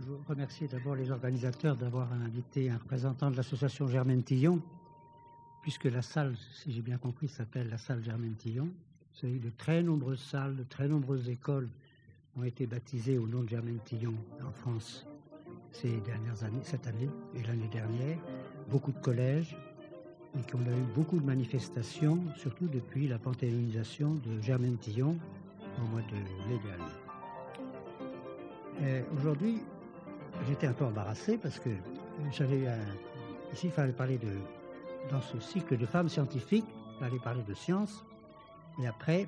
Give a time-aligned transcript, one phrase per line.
[0.00, 4.62] toujours remercier d'abord les organisateurs d'avoir invité un représentant de l'association Germaine Tillon,
[5.60, 8.68] puisque la salle, si j'ai bien compris, s'appelle la salle Germaine Tillon.
[9.22, 11.68] Vous de très nombreuses salles, de très nombreuses écoles
[12.36, 15.06] ont été baptisées au nom de Germaine Tillon en France
[15.72, 18.18] ces dernières années, cette année et l'année dernière.
[18.70, 19.54] Beaucoup de collèges,
[20.38, 25.18] et qu'on a eu beaucoup de manifestations, surtout depuis la panthéonisation de Germaine Tillon
[25.78, 26.14] au mois de
[26.48, 27.00] mai dernier.
[28.82, 29.60] Euh, aujourd'hui,
[30.46, 31.70] j'étais un peu embarrassé parce que
[32.32, 32.78] j'avais un...
[33.52, 34.32] Ici, il fallait parler de...
[35.10, 38.04] Dans ce cycle de femmes scientifiques, il fallait parler de science.
[38.82, 39.26] Et après,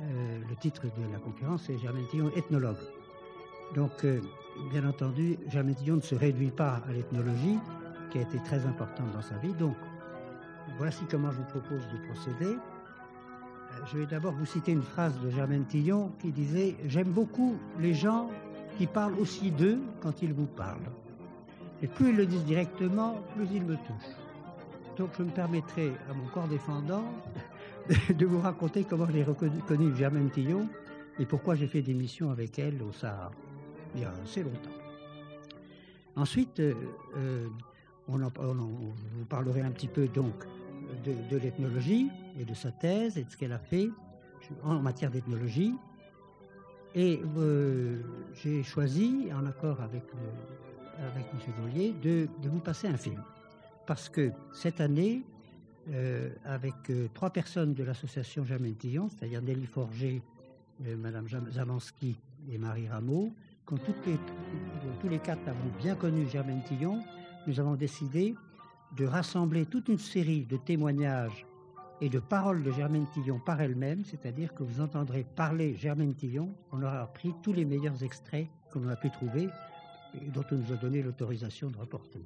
[0.00, 2.76] euh, le titre de la conférence est Germaine Tillon, ethnologue.
[3.74, 4.20] Donc, euh,
[4.70, 7.58] bien entendu, Germaine Tillon ne se réduit pas à l'ethnologie,
[8.10, 9.54] qui a été très importante dans sa vie.
[9.54, 9.76] Donc,
[10.76, 12.56] voici comment je vous propose de procéder.
[13.86, 17.94] Je vais d'abord vous citer une phrase de Germaine Tillon qui disait J'aime beaucoup les
[17.94, 18.28] gens
[18.76, 20.90] qui parlent aussi d'eux quand ils vous parlent.
[21.82, 24.16] Et plus ils le disent directement, plus ils me touchent.
[24.96, 27.04] Donc je me permettrai à mon corps défendant
[27.88, 30.68] de vous raconter comment j'ai reconnu Germaine Tillon
[31.18, 33.32] et pourquoi j'ai fait des missions avec elle au Sahara,
[33.94, 34.70] il y a assez longtemps.
[36.14, 36.74] Ensuite, euh,
[37.16, 37.48] euh,
[38.08, 40.34] on, vous parlerai un petit peu donc
[41.04, 43.88] de l'ethnologie et de sa thèse et de ce qu'elle a fait
[44.62, 45.74] en matière d'ethnologie.
[46.94, 48.00] Et euh,
[48.34, 50.04] j'ai choisi, en accord avec,
[50.98, 52.00] avec M.
[52.02, 53.22] De, vous passer un film.
[53.86, 55.22] Parce que cette année,
[55.90, 60.22] euh, avec euh, trois personnes de l'association Germaine Tillon, c'est-à-dire Nelly Forger,
[60.80, 62.16] Mme Zamansky
[62.50, 63.32] et Marie Rameau,
[63.64, 67.00] quand tous les quatre avons bien connu Germaine Tillon,
[67.46, 68.34] nous avons décidé
[68.96, 71.46] de rassembler toute une série de témoignages
[72.02, 76.52] et de paroles de Germaine Tillon par elle-même, c'est-à-dire que vous entendrez parler Germaine Tillon,
[76.72, 79.48] on aura pris tous les meilleurs extraits qu'on a pu trouver
[80.20, 82.20] et dont on nous a donné l'autorisation de reporter.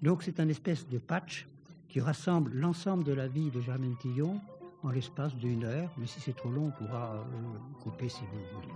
[0.00, 1.46] Donc c'est un espèce de patch
[1.90, 4.40] qui rassemble l'ensemble de la vie de Germaine Tillon
[4.82, 8.58] en l'espace d'une heure, mais si c'est trop long, on pourra euh, couper si vous
[8.58, 8.72] voulez.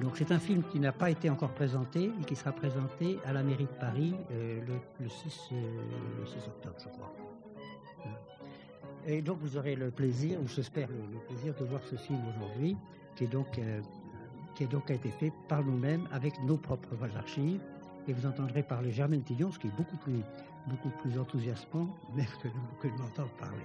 [0.00, 3.32] Donc c'est un film qui n'a pas été encore présenté et qui sera présenté à
[3.32, 5.80] la mairie de Paris euh, le, le, 6, euh,
[6.20, 7.25] le 6 octobre, je crois.
[9.06, 12.76] Et donc vous aurez le plaisir, ou j'espère le, plaisir de voir ce film aujourd'hui,
[13.14, 13.80] qui est donc euh,
[14.54, 17.60] qui est donc a été fait par nous-mêmes avec nos propres archives.
[18.08, 20.20] Et vous entendrez parler Germaine Tillon, ce qui est beaucoup plus
[20.66, 22.26] beaucoup plus enthousiasmant même
[22.80, 23.62] que de, m'entendre parler.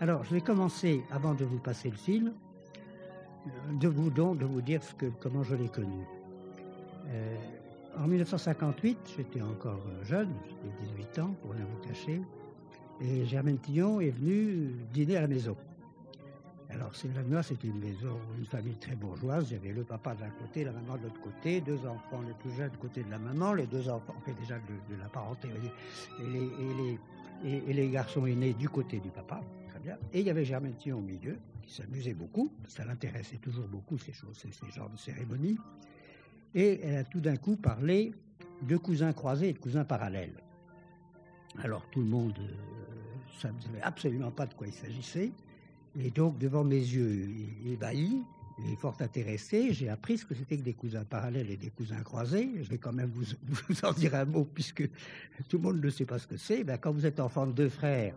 [0.00, 2.32] Alors, je vais commencer, avant de vous passer le film,
[3.72, 6.02] de vous donc de vous dire que, comment je l'ai connu.
[7.08, 7.36] Euh,
[7.98, 12.20] en 1958, j'étais encore jeune, j'avais 18 ans, pour rien vous cacher,
[13.00, 15.56] et Germaine Tillon est venue dîner à la maison.
[16.70, 19.48] Alors, c'est là c'était une maison, une famille très bourgeoise.
[19.50, 22.70] J'avais le papa d'un côté, la maman de l'autre côté, deux enfants les plus jeunes
[22.70, 26.98] du côté de la maman, les deux enfants fait déjà de, la parenté, et les,
[27.48, 29.96] et, les, et, garçons aînés du côté du papa, très bien.
[30.12, 33.96] Et il y avait Germaine Tillon au milieu, qui s'amusait beaucoup, ça l'intéressait toujours beaucoup
[33.98, 35.58] ces choses, ces, ces genres de cérémonies.
[36.56, 38.12] Et elle a tout d'un coup parlé
[38.62, 40.42] de cousins croisés et de cousins parallèles.
[41.62, 42.83] Alors tout le monde, euh,
[43.40, 45.32] ça ne savait absolument pas de quoi il s'agissait.
[46.00, 47.28] Et donc, devant mes yeux
[47.66, 48.22] ébahis
[48.72, 52.02] et fort intéressé, j'ai appris ce que c'était que des cousins parallèles et des cousins
[52.02, 52.50] croisés.
[52.56, 54.88] Je vais quand même vous, vous en dire un mot, puisque
[55.48, 56.64] tout le monde ne sait pas ce que c'est.
[56.64, 58.14] Ben, quand vous êtes enfant de deux frères,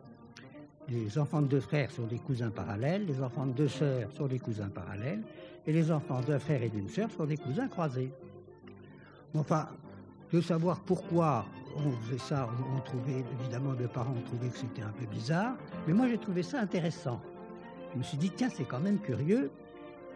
[0.90, 4.28] les enfants de deux frères sont des cousins parallèles, les enfants de deux sœurs sont
[4.28, 5.22] des cousins parallèles,
[5.66, 8.12] et les enfants d'un frère et d'une sœur sont des cousins croisés.
[9.34, 9.68] Enfin,
[10.32, 11.46] de savoir pourquoi
[11.86, 15.56] on faisait ça, on, trouvait, évidemment, mes parents ont trouvé que c'était un peu bizarre,
[15.88, 17.22] mais moi j'ai trouvé ça intéressant.
[17.94, 19.52] Je me suis dit, tiens, c'est quand même curieux.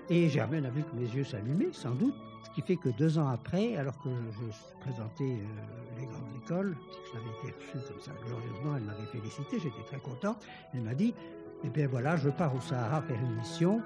[0.09, 2.15] Et Germaine a vu que mes yeux s'allumaient, sans doute.
[2.43, 6.35] Ce qui fait que deux ans après, alors que je, je présentais euh, les grandes
[6.43, 10.35] écoles, que j'avais été reçu comme ça glorieusement, elle m'avait félicité, j'étais très content.
[10.73, 11.13] Elle m'a dit,
[11.63, 13.81] eh bien voilà, je pars au Sahara faire une mission.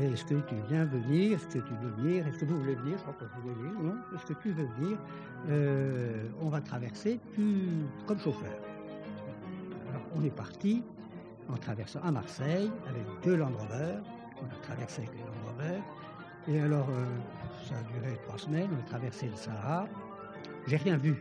[0.00, 1.36] Est-ce que tu viens venir?
[1.36, 2.26] Est-ce que tu veux venir?
[2.26, 2.98] Est-ce que vous voulez venir?
[2.98, 3.80] Je crois que vous voulez venir.
[3.80, 3.96] Non?
[4.14, 4.98] Est-ce que tu veux venir?
[5.48, 7.68] Euh, On va traverser tu,
[8.06, 8.50] comme chauffeur.
[9.90, 10.82] Alors, on est parti
[11.48, 13.98] en traversant à Marseille avec deux Land Rover.
[14.42, 15.80] On a traversé avec les Land Rover.
[16.48, 17.04] Et alors, euh,
[17.68, 18.70] ça a duré trois semaines.
[18.76, 19.86] On a traversé le Sahara.
[20.66, 21.14] J'ai rien vu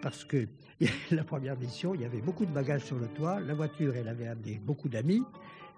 [0.00, 0.48] parce que
[1.10, 3.38] la première mission, il y avait beaucoup de bagages sur le toit.
[3.40, 5.22] La voiture, elle avait amené beaucoup d'amis.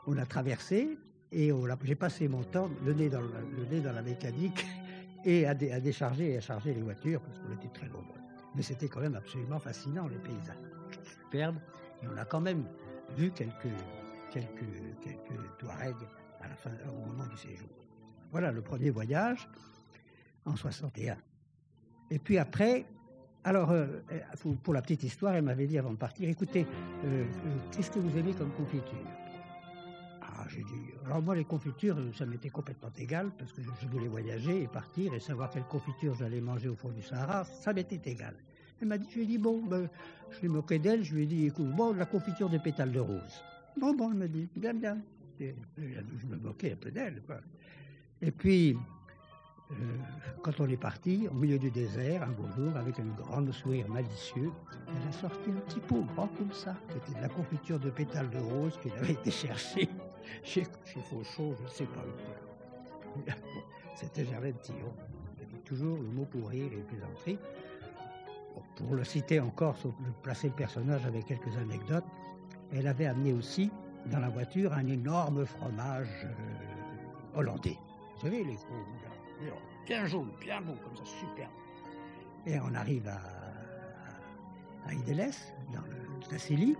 [0.07, 0.97] On a traversé
[1.33, 1.53] et
[1.85, 4.67] j'ai passé mon temps le nez dans, le, le nez dans la mécanique
[5.25, 8.19] et à, dé, à, décharger et à charger les voitures parce qu'on était très nombreux.
[8.55, 10.57] Mais c'était quand même absolument fascinant, les paysages
[11.23, 11.59] superbes.
[12.03, 12.65] Et on a quand même
[13.17, 13.69] vu quelques,
[14.33, 14.65] quelques,
[15.03, 16.09] quelques Touaregs
[16.41, 17.69] à la fin, au moment du séjour.
[18.33, 19.49] Voilà le premier voyage
[20.45, 21.17] en 61.
[22.11, 22.87] Et puis après,
[23.45, 23.87] alors, euh,
[24.63, 26.67] pour la petite histoire, elle m'avait dit avant de partir, écoutez,
[27.05, 27.25] euh,
[27.73, 28.99] qu'est-ce que vous aimez comme confiture
[30.21, 34.07] Ah, j'ai dit, alors moi les confitures, ça m'était complètement égal, parce que je voulais
[34.07, 38.09] voyager et partir et savoir quelle confiture j'allais manger au fond du Sahara, ça m'était
[38.09, 38.37] égal.
[38.81, 39.89] Elle m'a dit, je lui ai dit, bon, ben,
[40.31, 43.01] je lui moqué d'elle, je lui ai dit, écoute, bon, la confiture de pétales de
[43.01, 43.43] rose.
[43.77, 44.99] Bon, bon, elle m'a dit, bien, bien.
[45.41, 47.41] Je me moquais un peu d'elle, quoi.
[48.23, 48.79] Et puis,
[49.73, 49.75] euh,
[50.43, 53.89] quand on est parti, au milieu du désert, un beau jour, avec un grand sourire
[53.89, 54.53] malicieux,
[54.87, 57.91] elle a sorti un petit pot grand comme ça, qui était de la confiture de
[57.91, 59.89] pétales de rose qu'il avait été chercher
[60.43, 62.05] chez, chez Fauchon, je ne sais pas.
[63.95, 64.93] C'était Germaine Tillon.
[65.37, 67.39] Il avait toujours le mot pour rire et plaisanterie.
[68.77, 69.77] Pour le citer encore,
[70.23, 72.05] placer le personnage avec quelques anecdotes,
[72.73, 73.71] elle avait amené aussi
[74.07, 77.77] dans la voiture un énorme fromage euh, hollandais.
[78.15, 79.55] Vous savez, les gros,
[79.87, 81.49] bien jaune, bien beau, comme ça, super.
[82.47, 83.21] Et on arrive à,
[84.87, 86.77] à dans le Tassélie,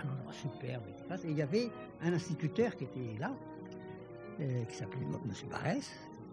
[0.00, 0.82] un endroit superbe,
[1.24, 1.70] et il y avait
[2.02, 3.32] un instituteur qui était là,
[4.40, 5.48] euh, qui s'appelait M.
[5.50, 5.90] Barès,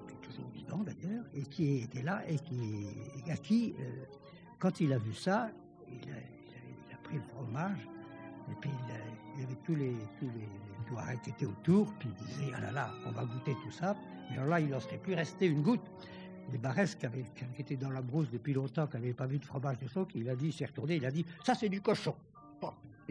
[0.07, 2.87] qui est toujours vivant d'ailleurs, et qui était là, et qui,
[3.29, 4.05] à qui, euh,
[4.57, 5.49] quand il a vu ça,
[5.87, 7.87] il a, pris le fromage,
[8.51, 8.69] et puis
[9.37, 12.91] il, avait tous les, tous les, qui étaient autour, puis il disait, ah là là,
[13.05, 13.95] on va goûter tout ça.
[14.29, 15.89] Et alors là, il n'en serait plus resté une goutte.
[16.51, 17.25] Les Barès, qui, avaient,
[17.55, 20.09] qui étaient dans la brousse depuis longtemps, qui n'avaient pas vu de fromage de soc,
[20.15, 22.15] il a dit, il s'est retourné, il a dit, ça c'est du cochon.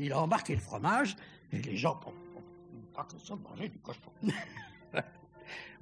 [0.04, 1.16] Il a embarqué le fromage,
[1.52, 1.98] et les gens,
[2.94, 4.10] pas que manger du cochon.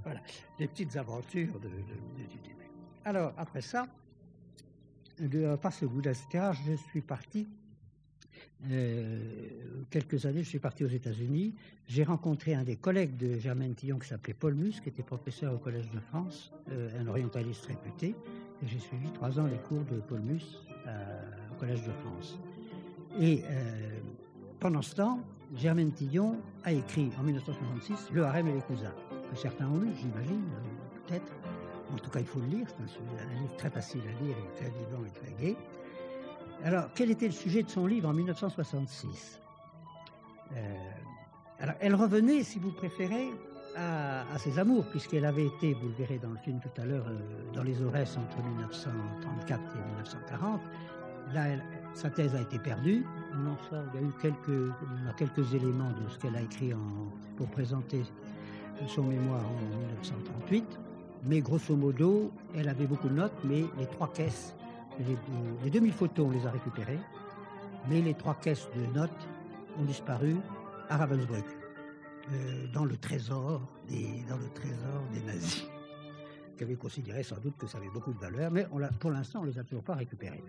[0.04, 0.20] voilà,
[0.58, 2.70] les petites aventures de, du début.
[3.04, 3.86] Alors, après ça,
[5.18, 7.48] de, par ce bout je suis parti
[8.70, 9.18] euh,
[9.90, 11.54] quelques années, je suis parti aux États-Unis.
[11.88, 15.54] J'ai rencontré un des collègues de Germaine Tillon qui s'appelait Paul Mus, qui était professeur
[15.54, 18.14] au Collège de France, euh, un orientaliste réputé.
[18.62, 20.42] Et j'ai suivi trois ans les cours de Paul Mus
[20.86, 21.22] euh,
[21.52, 22.38] au Collège de France.
[23.20, 23.42] Et
[24.60, 25.20] pendant ce temps,
[25.54, 28.94] Germaine Tillon a écrit en 1966 Le harem et les cousins,
[29.30, 30.42] que certains ont lu, j'imagine,
[31.06, 31.32] peut-être.
[31.92, 32.66] En tout cas, il faut le lire.
[32.68, 35.56] C'est un, livre très facile à lire, et très vivant et très gai.
[36.64, 39.40] Alors, quel était le sujet de son livre en 1966
[40.52, 40.74] euh,
[41.60, 43.30] alors, Elle revenait, si vous préférez,
[43.76, 47.06] à, ses amours, puisqu'elle avait été, vous le verrez dans le film tout à l'heure,
[47.08, 47.18] euh,
[47.52, 50.60] dans les Aurès entre 1934 et 1940.
[51.34, 51.42] Là,
[51.96, 53.04] sa thèse a été perdue.
[53.34, 56.72] Il y a eu quelques, éléments de ce qu'elle a écrit
[57.36, 58.02] pour présenter
[58.86, 60.78] son mémoire en 1938.
[61.24, 64.54] Mais grosso modo, elle avait beaucoup de notes, mais les trois caisses
[65.64, 66.98] les, 2000 photos, on les a récupérées,
[67.88, 69.28] mais les trois caisses de notes
[69.78, 70.36] ont disparu
[70.88, 71.44] à Ravensbrück,
[72.32, 75.66] euh, dans, le trésor des, dans le trésor des nazis,
[76.56, 78.66] qui avaient considéré sans doute que ça avait beaucoup de valeur, mais
[79.00, 80.44] pour l'instant, on ne les a toujours pas récupérées.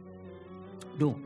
[1.00, 1.18] Donc,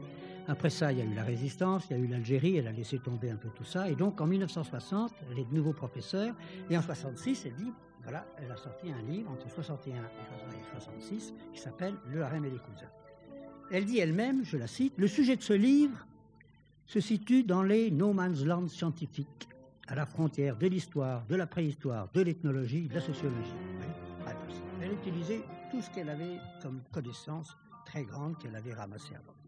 [0.48, 2.72] après ça, il y a eu la résistance, il y a eu l'Algérie, elle a
[2.72, 6.34] laissé tomber un peu tout ça, et donc en 1960, elle est de nouveau professeure,
[6.70, 7.72] et en 66, elle dit,
[8.04, 12.50] voilà, elle a sorti un livre entre 61 et 66 qui s'appelle Le harem et
[12.50, 12.90] les cousins.
[13.70, 16.06] Elle dit elle-même, je la cite, le sujet de ce livre
[16.86, 19.48] se situe dans les no man's land scientifiques,
[19.88, 23.54] à la frontière de l'histoire, de la préhistoire, de l'ethnologie, de la sociologie.
[24.82, 27.56] Elle utilisait tout ce qu'elle avait comme connaissance
[27.86, 29.41] très grande qu'elle avait ramassée avant.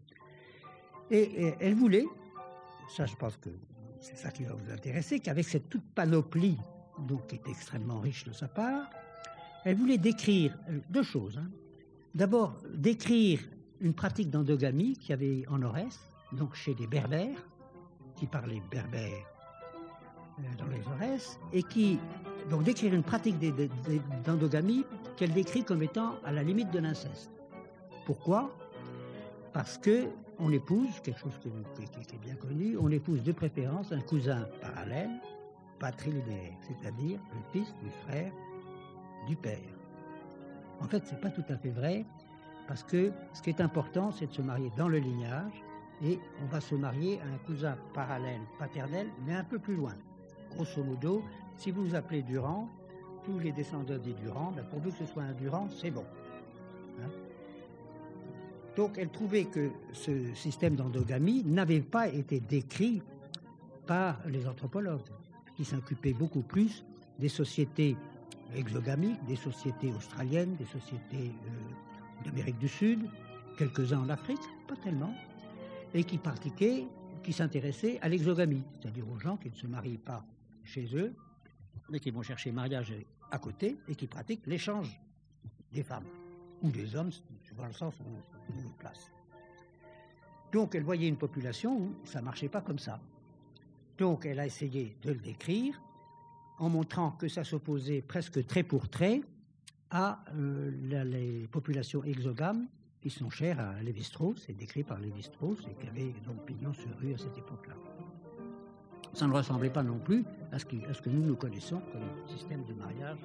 [1.10, 2.06] Et, elle voulait,
[2.88, 3.50] ça je pense que
[4.00, 6.58] c'est ça qui va vous intéresser, qu'avec cette toute panoplie,
[6.98, 8.90] donc qui est extrêmement riche de sa part,
[9.64, 11.38] elle voulait décrire euh, deux choses.
[11.38, 11.50] Hein.
[12.14, 13.40] D'abord, décrire
[13.80, 15.98] une pratique d'endogamie qu'il y avait en Aurès,
[16.32, 17.46] donc chez des berbères,
[18.14, 19.26] qui parlaient berbère
[20.38, 21.98] euh, dans les Aurès, et qui,
[22.50, 23.36] donc décrire une pratique
[24.24, 24.84] d'endogamie
[25.16, 27.30] qu'elle décrit comme étant à la limite de l'inceste.
[28.06, 28.54] Pourquoi?
[29.52, 34.00] Parce que on épouse, quelque chose qui, est bien connu, on épouse de préférence un
[34.00, 35.10] cousin parallèle,
[35.78, 38.32] patrilinéaire, c'est-à-dire le fils du frère
[39.26, 39.58] du père.
[40.80, 42.04] En fait, ce n'est pas tout à fait vrai.
[42.66, 45.52] Parce que ce qui est important, c'est de se marier dans le lignage
[46.02, 49.94] et on va se marier à un cousin parallèle paternel, mais un peu plus loin.
[50.50, 51.22] Grosso modo,
[51.56, 52.68] si vous vous appelez Durand,
[53.24, 56.04] tous les descendants des Durand, ben pourvu que ce soit un Durand, c'est bon.
[58.76, 63.02] Donc elle trouvait que ce système d'endogamie n'avait pas été décrit
[63.86, 65.02] par les anthropologues,
[65.56, 66.84] qui s'occupaient beaucoup plus
[67.18, 67.96] des sociétés
[68.56, 73.08] exogamiques, des sociétés australiennes, des sociétés euh, d'Amérique du Sud,
[73.56, 75.14] quelques-uns en Afrique, pas tellement,
[75.92, 76.86] et qui pratiquaient,
[77.22, 80.24] qui s'intéressaient à l'exogamie, c'est-à-dire aux gens qui ne se marient pas
[80.64, 81.14] chez eux,
[81.90, 82.92] mais qui vont chercher mariage
[83.30, 85.00] à côté et qui pratiquent l'échange
[85.72, 86.06] des femmes.
[86.62, 87.10] ou des hommes,
[87.56, 88.04] dans le sens où
[88.56, 89.10] on place.
[90.52, 93.00] Donc elle voyait une population où ça ne marchait pas comme ça.
[93.98, 95.80] Donc elle a essayé de le décrire
[96.58, 99.22] en montrant que ça s'opposait presque trait pour trait
[99.90, 100.70] à euh,
[101.04, 102.66] les populations exogames
[103.00, 106.88] qui sont chères à Lévi-Strauss, c'est décrit par Lévi-Strauss et qui avaient donc pignon sur
[106.98, 107.74] rue à cette époque-là.
[109.12, 112.72] Ça ne ressemblait pas non plus à ce, que nous nous connaissons comme système de
[112.72, 113.18] mariage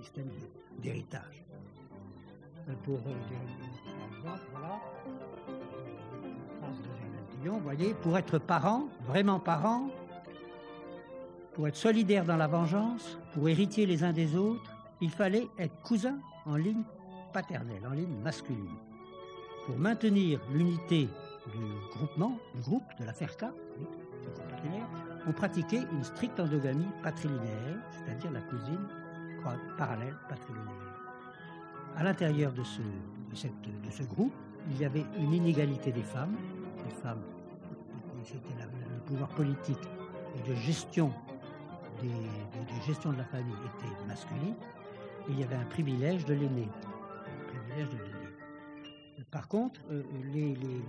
[0.00, 0.28] système
[0.80, 1.44] d'héritage.
[2.84, 3.14] Pour euh,
[7.44, 9.88] vous voyez, pour être parent, vraiment parent,
[11.54, 14.70] pour être solidaire dans la vengeance, pour hériter les uns des autres,
[15.00, 16.82] il fallait être cousin en ligne
[17.32, 18.76] paternelle, en ligne masculine
[19.68, 21.10] pour maintenir l'unité
[21.52, 23.52] du groupement, du groupe, de la FERCA,
[25.26, 28.88] on pratiquait une stricte endogamie patrilinéaire, c'est-à-dire la cousine
[29.76, 30.87] parallèle patrilinéaire.
[31.98, 34.32] À l'intérieur de ce, groupe,
[34.70, 36.36] il y avait une inégalité des femmes.
[36.86, 37.22] Les femmes,
[38.22, 39.80] c'était le pouvoir politique
[40.36, 41.10] et de gestion,
[42.00, 44.54] de, gestion de la famille était masculine.
[45.28, 46.68] il y avait un privilège de l'aîné.
[49.32, 50.04] par contre, euh,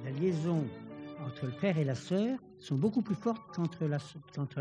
[0.05, 0.63] la liaison
[1.25, 3.87] entre le père et la sœur sont beaucoup plus fortes qu'entre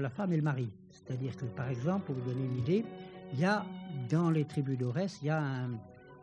[0.01, 0.71] la, femme et le mari.
[0.93, 2.87] C'est-à-dire que, par exemple, pour vous donner une idée,
[3.35, 3.67] il y a
[4.09, 5.73] dans les tribus d'Orès, il, y a un,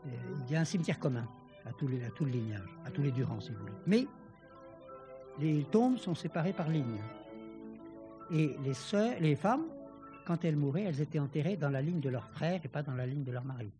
[0.05, 1.27] euh, cimetière commun
[1.65, 3.73] à tous les, tout le lignage, à tous les Durand, si vous voulez.
[3.87, 4.07] Mais
[5.39, 7.01] les tombes sont séparées par ligne.
[8.31, 9.65] Et les sœurs, les femmes,
[10.25, 12.95] quand elles mouraient, elles étaient enterrées dans la ligne de leur frère et pas dans
[12.95, 13.71] la ligne de leur mari.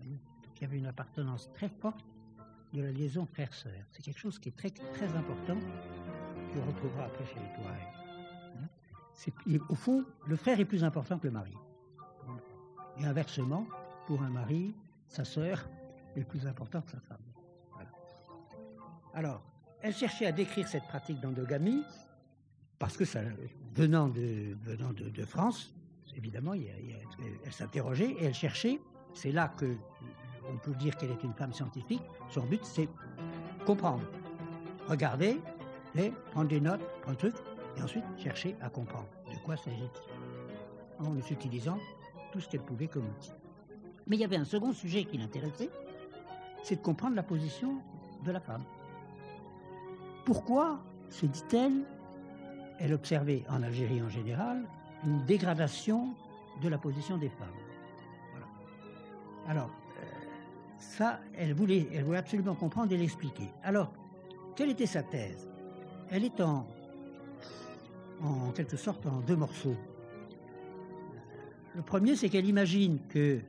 [0.00, 0.18] il
[0.60, 2.04] y avait une appartenance très forte
[2.72, 3.84] de la liaison frère-sœur.
[3.90, 5.58] C'est quelque chose qui est très, très important,
[6.52, 8.04] qu'on retrouvera après chez les Touaregs.
[9.68, 11.54] Au fond, le frère est plus important que le mari.
[12.98, 13.66] Et inversement,
[14.06, 14.74] pour un mari,
[15.14, 15.68] sa sœur
[16.16, 17.18] est plus importante que sa femme.
[19.14, 19.42] Alors,
[19.80, 21.84] elle cherchait à décrire cette pratique d'endogamie,
[22.80, 23.20] parce que ça,
[23.74, 25.72] venant de, venant de, France,
[26.16, 28.80] évidemment, elle s'interrogeait et elle cherchait,
[29.14, 29.76] c'est là que
[30.52, 32.88] on peut dire qu'elle est une femme scientifique, son but c'est
[33.64, 34.04] comprendre,
[34.88, 35.40] regarder,
[35.96, 37.34] et prendre des notes, prendre un truc,
[37.76, 41.78] et ensuite chercher à comprendre de quoi s'agit-il, en utilisant
[42.32, 43.32] tout ce qu'elle pouvait comme outil.
[44.06, 45.70] Mais il y avait un second sujet qui l'intéressait,
[46.62, 47.78] c'est de comprendre la position
[48.24, 48.64] de la femme.
[50.24, 50.80] Pourquoi,
[51.10, 51.84] se dit-elle,
[52.78, 54.64] elle observait en Algérie en général
[55.04, 56.14] une dégradation
[56.62, 57.48] de la position des femmes?
[59.46, 59.70] Alors,
[60.78, 63.50] ça, elle voulait, elle voulait absolument comprendre et l'expliquer.
[63.62, 63.92] Alors,
[64.56, 65.48] quelle était sa thèse?
[66.10, 66.66] Elle est en,
[68.22, 69.76] en quelque sorte en deux morceaux.
[71.74, 73.40] Le premier, c'est qu'elle imagine que,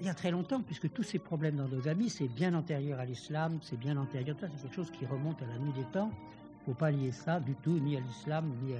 [0.00, 3.58] il y a très longtemps, puisque tous ces problèmes d'endogamie, c'est bien antérieur à l'islam,
[3.62, 6.10] c'est bien antérieur, ça c'est quelque chose qui remonte à la nuit des temps.
[6.12, 8.74] Il ne faut pas lier ça du tout, ni à l'islam, ni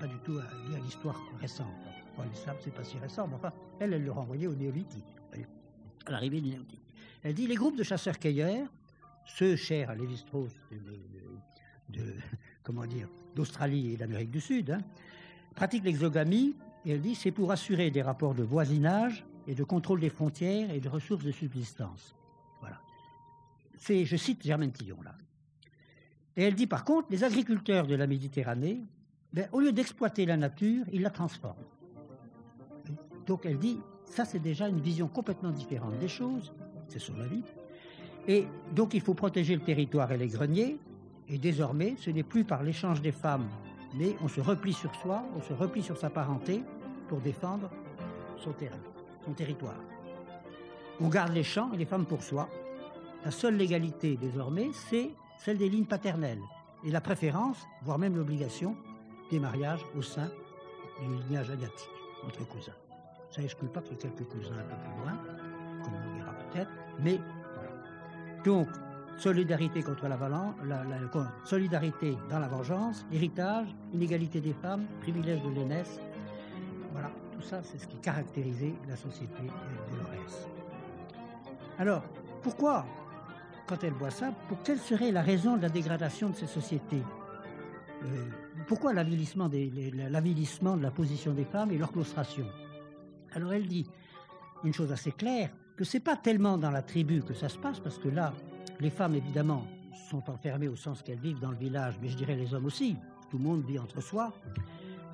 [0.00, 1.66] pas du tout à, à l'histoire récente.
[2.30, 5.04] l'islam, c'est pas si récent, mais enfin, elle, elle le renvoyait au néolithique
[6.06, 6.80] à l'arrivée du néolithique.
[7.22, 8.68] Elle dit les groupes de chasseurs-cueilleurs,
[9.24, 10.52] ceux chers à Lévi-Strauss
[11.88, 12.00] de,
[12.62, 14.80] comment dire, d'Australie et d'Amérique du Sud, hein,
[15.54, 16.54] pratiquent l'exogamie,
[16.84, 20.70] et elle dit c'est pour assurer des rapports de voisinage et de contrôle des frontières
[20.70, 22.14] et de ressources de subsistance.
[22.60, 22.80] Voilà.
[23.78, 25.14] C'est, je cite Germaine Tillon là.
[26.36, 28.80] Et elle dit par contre, les agriculteurs de la Méditerranée,
[29.32, 31.64] ben, au lieu d'exploiter la nature, ils la transforment.
[33.26, 36.52] Donc elle dit, ça, c'est déjà une vision complètement différente des choses.
[36.88, 37.42] C'est son avis.
[38.28, 40.78] Et donc, il faut protéger le territoire et les greniers.
[41.28, 43.48] Et désormais, ce n'est plus par l'échange des femmes,
[43.94, 46.62] mais on se replie sur soi, on se replie sur sa parenté
[47.08, 47.70] pour défendre
[48.36, 48.78] son terrain,
[49.32, 49.80] territoire.
[51.00, 52.48] On garde les champs et les femmes pour soi.
[53.24, 56.42] La seule légalité désormais, c'est celle des lignes paternelles
[56.84, 58.76] et la préférence, voire même l'obligation,
[59.30, 60.30] des mariages au sein
[61.00, 61.90] du lignage asiatique
[62.24, 62.72] entre cousins.
[63.30, 65.18] Ça n'exclut pas ait quelques cousins un peu plus loin,
[65.82, 67.20] comme on dira peut-être, mais
[68.44, 68.68] Donc,
[69.18, 70.16] solidarité contre la,
[70.64, 70.84] la,
[71.44, 76.00] solidarité dans la vengeance, héritage, inégalité des femmes, privilège de l'aînesse.
[77.36, 80.48] Tout ça, c'est ce qui caractérisait la société de l'ORS.
[81.78, 82.02] Alors,
[82.42, 82.84] pourquoi,
[83.66, 87.02] quand elle voit ça, pour quelle serait la raison de la dégradation de ces sociétés
[88.04, 88.28] euh,
[88.66, 92.46] Pourquoi l'avilissement de la position des femmes et leur claustration
[93.36, 93.86] alors elle dit
[94.64, 97.78] une chose assez claire, que c'est pas tellement dans la tribu que ça se passe,
[97.78, 98.32] parce que là,
[98.80, 99.66] les femmes, évidemment,
[100.08, 102.96] sont enfermées au sens qu'elles vivent dans le village, mais je dirais les hommes aussi,
[103.30, 104.32] tout le monde vit entre soi.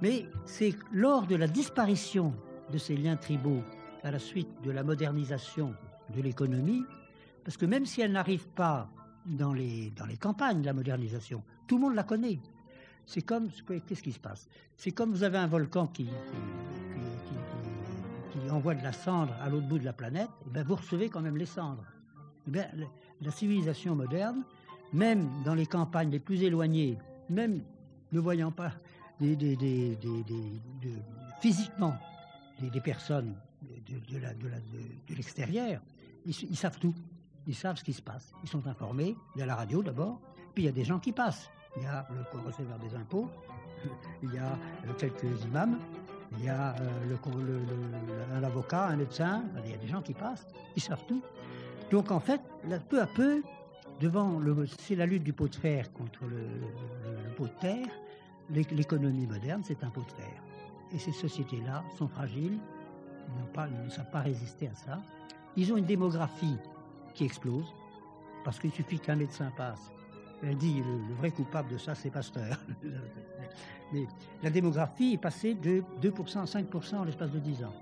[0.01, 2.35] Mais c'est lors de la disparition
[2.73, 3.63] de ces liens tribaux,
[4.03, 5.75] à la suite de la modernisation
[6.15, 6.83] de l'économie,
[7.45, 8.89] parce que même si elle n'arrive pas
[9.27, 12.41] dans les, dans les campagnes la modernisation, tout le monde la connaît.
[13.07, 13.49] C'est comme,
[13.87, 14.49] qu'est-ce qui se passe?
[14.77, 16.11] C'est comme vous avez un volcan qui, qui,
[18.51, 21.09] envoie de la cendre à l'autre bout de la planète, et eh bien vous recevez
[21.09, 21.85] quand même les cendres.
[22.47, 22.67] Eh bien,
[23.21, 24.45] la civilisation moderne,
[24.93, 26.99] même dans les campagnes les plus éloignées,
[27.31, 27.63] même
[28.13, 28.73] ne voyant pas
[31.41, 31.95] physiquement
[32.61, 35.81] des, personnes de, l'extérieur,
[36.25, 36.95] ils, savent tout.
[37.47, 38.33] Ils savent ce qui se passe.
[38.43, 39.17] Ils sont informés.
[39.35, 40.21] Il y a la radio d'abord,
[40.55, 41.51] puis il y a des gens qui passent.
[41.77, 43.29] Il y a le receveur des impôts,
[44.23, 45.79] il y a euh, quelques imams,
[46.39, 47.17] il y a euh,
[48.35, 51.23] un avocat, un médecin, il y a des gens qui passent, ils savent tout.
[51.91, 52.41] Donc en fait,
[52.89, 53.43] peu à peu,
[54.01, 57.87] devant le, c'est la lutte du pot de fer contre le, pot de terre,
[58.51, 60.43] l'économie moderne, c'est un pot de fer.
[60.93, 62.59] Et ces sociétés-là sont fragiles,
[63.55, 65.01] pas, ne savent pas résister à ça.
[65.57, 66.57] Ils ont une démographie
[67.15, 67.75] qui explose,
[68.45, 69.91] parce qu'il suffit qu'un médecin passe.
[70.43, 72.59] Elle dit, le, vrai coupable de ça, c'est Pasteur.
[73.93, 74.07] Mais
[74.43, 77.75] la démographie est passée de 2% à 5% en l'espace de 10 ans.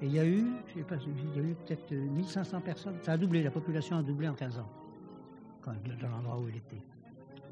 [0.00, 2.96] Et il y a eu, je sais pas, il y a eu peut-être 1500 personnes.
[3.02, 4.68] Ça a doublé, la population a doublé en 15 ans,
[5.64, 6.82] dans l'endroit où elle était.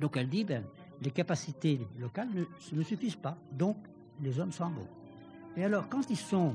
[0.01, 0.63] Donc elle dit, ben,
[1.03, 2.29] les capacités locales
[2.73, 3.37] ne, suffisent pas.
[3.53, 3.77] Donc
[4.21, 4.89] les hommes s'en vont.
[5.57, 6.55] Et alors, quand ils sont,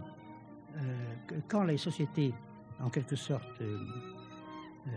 [0.75, 2.33] euh, quand les sociétés,
[2.79, 3.79] en quelque sorte, euh,
[4.87, 4.91] euh,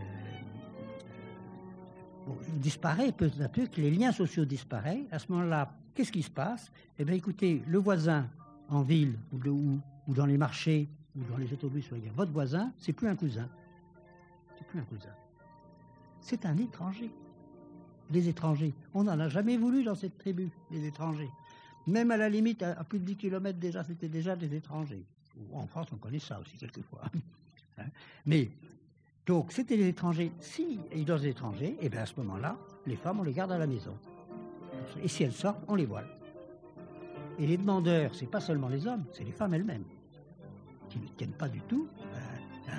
[2.57, 6.31] disparaît peu à peu, que les liens sociaux disparaissent, à ce moment-là, qu'est-ce qui se
[6.31, 6.71] passe?
[6.99, 8.29] Eh bien, écoutez, le voisin
[8.69, 9.39] en ville ou,
[10.07, 13.49] ou, dans les marchés ou dans les autobus, votre voisin, c'est plus un cousin.
[14.57, 15.15] C'est plus un cousin.
[16.21, 17.11] C'est un étranger.
[18.11, 18.75] Les étrangers.
[18.93, 21.31] On n'en a jamais voulu dans cette tribu, les étrangers.
[21.87, 25.05] Même à la limite, à, plus de 10 km déjà, c'était déjà des étrangers.
[25.53, 27.03] En France, on connaît ça aussi quelquefois.
[27.77, 27.87] Hein?
[28.25, 28.53] Mais
[29.27, 30.31] donc, c'était les étrangers.
[30.39, 32.57] Si ils des étrangers, et eh bien à ce moment-là,
[32.87, 33.99] les femmes, on les garde à la maison.
[35.03, 36.07] Et si elles sortent, on les voile.
[37.39, 39.85] Et les demandeurs, c'est pas seulement les hommes, c'est les femmes elles-mêmes,
[40.89, 42.71] qui ne tiennent pas du tout euh,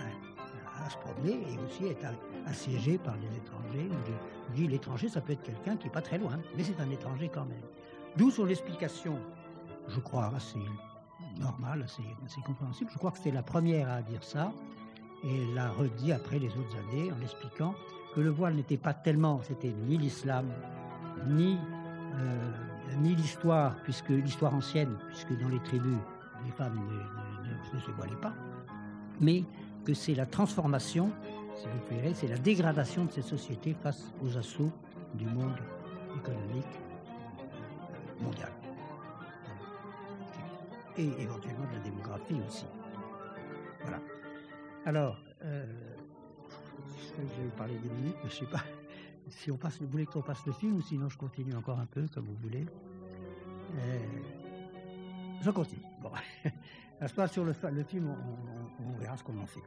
[0.85, 2.13] à, se promener et aussi être
[2.45, 3.89] assiégées par les étrangers.
[4.49, 6.89] Je dis l'étranger, ça peut être quelqu'un qui n'est pas très loin, mais c'est un
[6.89, 7.63] étranger quand même.
[8.17, 9.17] D'où son explication,
[9.87, 10.59] je crois, assez
[11.39, 12.03] normale, assez,
[12.45, 12.89] compréhensible.
[12.93, 14.53] Je crois que c'est la première à dire ça
[15.23, 17.75] et l'a redit après les autres années en expliquant
[18.13, 20.45] que le voile n'était pas tellement, c'était ni l'islam,
[21.27, 21.57] ni,
[22.15, 22.51] euh,
[22.97, 25.97] ni l'histoire, puisque l'histoire ancienne, puisque dans les tribus,
[26.45, 26.79] les femmes
[27.73, 28.33] ne, se voilaient pas,
[29.19, 29.43] mais
[29.83, 31.11] que c'est la transformation,
[31.55, 34.71] si vous préférez, c'est la dégradation de ces sociétés face aux assauts
[35.13, 35.57] du monde
[36.17, 36.79] économique
[38.21, 38.51] mondial.
[40.97, 42.65] Et éventuellement de la démographie aussi.
[43.81, 43.99] Voilà.
[44.85, 45.65] Alors, euh,
[47.17, 48.63] je vais vous parler des minutes, je ne sais pas
[49.29, 51.85] si on passe, vous voulez qu'on passe le film ou sinon je continue encore un
[51.85, 52.65] peu, comme vous voulez.
[53.77, 53.99] Euh,
[55.41, 55.81] je continue.
[56.01, 56.11] Bon.
[57.15, 58.15] passe sur le, film,
[58.79, 59.61] on, verra ce qu'on en fait.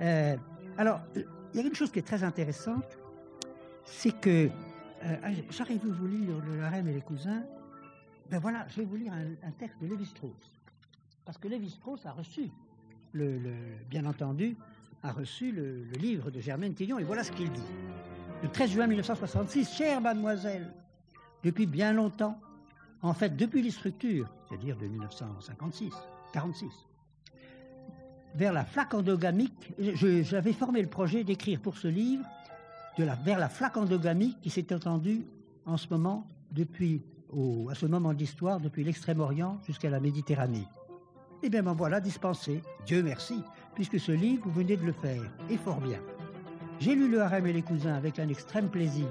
[0.00, 0.36] Euh,
[0.78, 2.98] alors, il y a une chose qui est très intéressante,
[3.84, 4.50] c'est que
[5.50, 7.42] j'arrive à vous lire Le harem et les cousins.
[8.30, 10.60] Ben voilà, je vais vous lire un, texte de Lévi-Strauss.
[11.24, 12.50] Parce que Lévi-Strauss a reçu
[13.12, 13.38] le,
[13.90, 14.56] bien entendu,
[15.02, 17.60] a reçu le, livre de Germaine Tillon, et voilà ce qu'il dit.
[18.42, 20.72] Le 13 juin 1966, chère mademoiselle,
[21.44, 22.40] depuis bien longtemps,
[23.02, 25.92] en fait depuis les structures, c'est-à-dire de 1956,
[26.32, 26.66] 46,
[28.34, 32.24] vers la flaque endogamique, j'avais formé le projet d'écrire pour ce livre
[33.24, 35.24] vers la flaque endogamique qui s'est étendue
[35.64, 37.02] en ce moment depuis
[37.70, 40.66] à ce moment de l'histoire depuis l'Extrême-Orient jusqu'à la Méditerranée.
[41.42, 42.60] Eh bien, m'en voilà dispensé.
[42.84, 43.42] Dieu merci,
[43.74, 45.98] puisque ce livre, vous venez de le faire, et fort bien.
[46.78, 49.08] J'ai lu Le Harem et les cousins avec un extrême plaisir,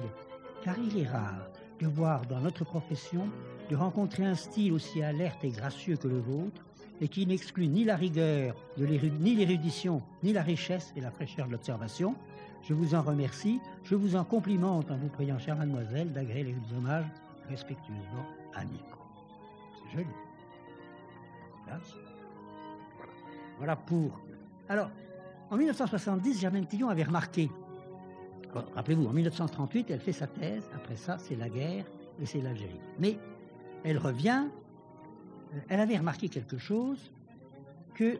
[0.64, 3.28] car il est rare de voir dans notre profession
[3.72, 6.64] de rencontrer un style aussi alerte et gracieux que le vôtre,
[7.02, 11.52] et qui n'exclut ni la rigueur, ni l'érudition, ni la richesse et la fraîcheur de
[11.52, 12.16] l'observation.
[12.62, 16.56] Je vous en remercie, je vous en complimente en vous priant, chère mademoiselle, d'agréer les
[16.78, 17.08] hommages
[17.50, 19.00] respectueusement amicaux.
[19.76, 20.08] C'est joli.
[23.58, 24.20] Voilà pour.
[24.70, 24.90] Alors,
[25.50, 27.50] en 1970, Germaine Tillon avait remarqué,
[28.76, 31.86] rappelez-vous, en 1938, elle fait sa thèse, après ça, c'est la guerre
[32.22, 32.80] et c'est l'Algérie.
[33.00, 33.18] Mais
[33.84, 34.46] elle revient,
[35.70, 37.12] elle avait remarqué quelque chose
[37.94, 38.20] que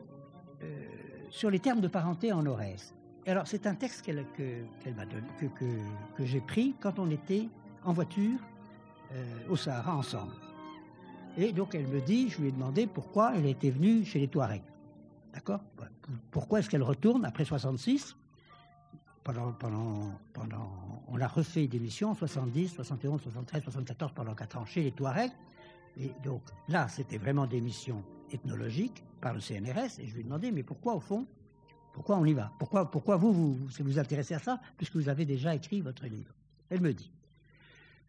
[0.64, 0.88] euh,
[1.30, 2.94] sur les termes de parenté en Aurès.
[3.26, 4.02] Alors, c'est un texte
[4.96, 5.46] m'a donné, que,
[6.16, 7.48] que, j'ai pris quand on était
[7.84, 8.40] en voiture
[9.14, 10.34] euh, au Sahara ensemble.
[11.38, 14.28] Et donc, elle me dit, je lui ai demandé pourquoi elle était venue chez les
[14.28, 14.64] Touaregs.
[15.34, 15.62] D'accord?
[16.32, 18.18] Pourquoi est-ce qu'elle retourne après 66
[19.24, 24.66] pendant, pendant, pendant, on a refait des missions, 70, 71, 73, 74, pendant 4 ans
[24.66, 25.32] chez les Touaregs.
[25.98, 30.00] Et donc là, c'était vraiment des missions ethnologiques par le CNRS.
[30.00, 31.26] Et je lui ai demandé, mais pourquoi au fond
[31.94, 32.52] Pourquoi on y va?
[32.60, 36.34] Pourquoi, vous, vous vous intéressez à ça, puisque vous avez déjà écrit votre livre?
[36.70, 37.12] Elle me dit,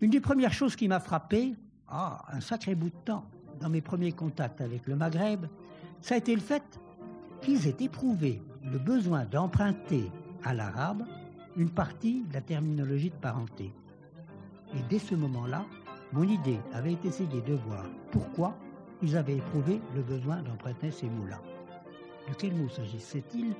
[0.01, 1.55] une des premières choses qui m'a frappé,
[1.89, 3.25] ah, un sacré bout de temps,
[3.61, 5.47] dans mes premiers contacts avec le Maghreb,
[6.01, 6.81] ça a été le fait
[7.41, 10.11] qu'ils aient éprouvé le besoin d'emprunter
[10.45, 11.05] à l'arabe
[11.57, 13.73] une partie de la terminologie de parenté.
[14.75, 15.67] Et dès ce moment-là,
[16.13, 18.55] mon idée avait été essayé de voir pourquoi
[19.03, 21.41] ils avaient éprouvé le besoin d'emprunter ces mots-là?
[22.29, 23.55] De quel mot s'agissait-il?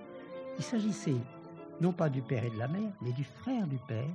[0.59, 1.17] Il s'agissait
[1.81, 4.15] non pas du père et de la mère, mais du frère du père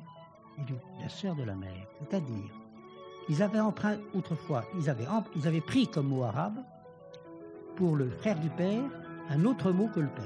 [0.57, 1.87] et de la sœur de la mère.
[1.99, 2.51] C'est-à-dire,
[3.29, 6.59] ils avaient emprunté autrefois, ils avaient, ils avaient pris comme mot arabe
[7.75, 8.83] pour le frère du père
[9.29, 10.23] un autre mot que le père.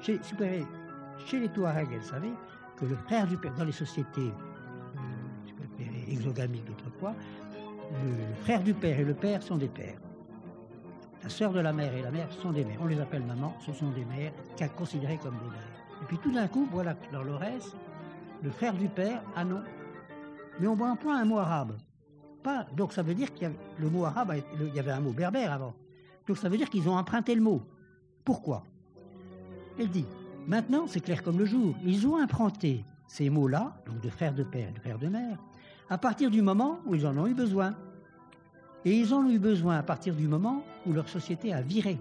[0.00, 0.18] Chez,
[1.38, 2.32] les Touaregs, elle savait
[2.76, 4.32] que le frère du père, dans les sociétés
[4.96, 6.64] euh, exogamiques
[7.10, 9.98] le frère du père et le père sont des pères.
[11.22, 12.78] La sœur de la mère et la mère sont des mères.
[12.80, 14.32] On les appelle maman, ce sont des mères,
[14.76, 15.82] considérées comme des mères.
[16.02, 17.76] Et puis tout d'un coup, voilà que dans le reste,
[18.42, 19.62] le frère du père, ah non.
[20.58, 21.76] Mais on voit un point un mot arabe.
[22.42, 25.12] Pas, donc ça veut dire qu'il y le mot arabe, il y avait un mot
[25.12, 25.74] berbère avant.
[26.26, 27.62] Donc ça veut dire qu'ils ont emprunté le mot.
[28.24, 28.64] Pourquoi?
[29.78, 30.06] Elle dit,
[30.48, 34.42] maintenant c'est clair comme le jour, ils ont emprunté ces mots-là, donc de frère de
[34.42, 35.38] père et de frère de mère,
[35.88, 37.74] à partir du moment où ils en ont eu besoin.
[38.84, 41.98] Et ils en ont eu besoin à partir du moment où leur société a viré.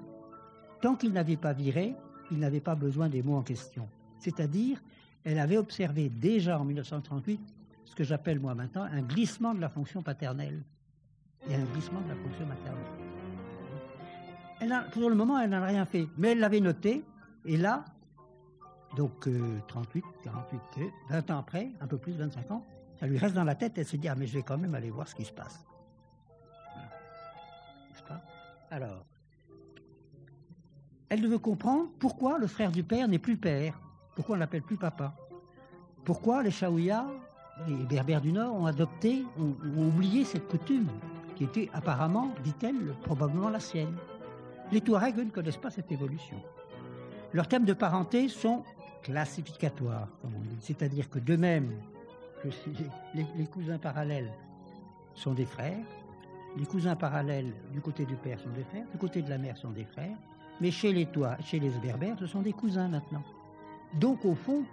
[0.81, 1.95] Tant qu'ils n'avaient pas viré,
[2.31, 3.87] ils n'avaient pas besoin des mots en question.
[4.17, 4.81] C'est-à-dire,
[5.23, 7.39] elle avait observé déjà en 1938
[7.85, 10.63] ce que j'appelle moi maintenant un glissement de la fonction paternelle
[11.49, 12.85] et un glissement de la fonction maternelle.
[14.91, 17.03] Pour le moment, elle n'a rien fait, mais elle l'avait noté,
[17.45, 17.83] et là,
[18.95, 19.27] donc
[19.67, 20.61] 38, 48,
[21.09, 22.63] 20 ans après, un peu plus, 25 ans,
[23.01, 24.75] ça lui reste dans la tête, elle se dit, ah mais je vais quand même
[24.75, 25.65] aller voir ce qui se passe.
[28.07, 28.21] Pas?
[28.69, 29.05] Alors,
[31.09, 33.79] elle veut comprendre pourquoi le frère du père n'est plus père,
[34.15, 35.15] pourquoi on l'appelle plus papa,
[36.05, 37.07] pourquoi les Chaouïas,
[37.67, 40.87] les Berbères du Nord ont adopté, ont, ont oublié cette coutume
[41.35, 43.95] qui était apparemment, dit-elle, probablement la sienne.
[44.71, 46.37] Les Touaregs ne connaissent pas cette évolution.
[47.33, 48.63] Leurs thèmes de parenté sont
[49.01, 50.07] classificatoires.
[50.59, 51.35] C'est-à-dire que de
[53.13, 54.31] les, cousins parallèles
[55.15, 55.85] sont des frères,
[56.57, 59.57] les cousins parallèles du côté du père sont des frères, du côté de la mère
[59.57, 60.17] sont des frères,
[60.59, 61.07] mais chez les
[61.43, 63.23] chez les Berbères, ce sont des cousins maintenant.
[63.93, 64.63] Donc au fond,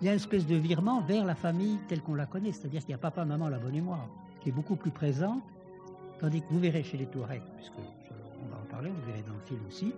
[0.00, 2.80] il y a une espèce de virement vers la famille telle qu'on la connaît, c'est-à-dire
[2.80, 4.08] qu'il y a papa, maman, la bonne mémoire,
[4.40, 5.42] qui est beaucoup plus présente,
[6.18, 9.34] tandis que vous verrez chez les Touaregs, puisque on va en parler, vous verrez dans
[9.34, 9.92] le film aussi,